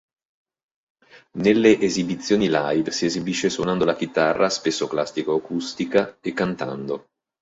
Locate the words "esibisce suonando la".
3.05-3.95